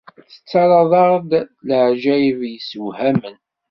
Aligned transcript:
Tettarraḍ-aɣ-d 0.31 1.31
s 1.43 1.45
leɛǧayeb 1.67 2.39
yessewhamen. 2.51 3.37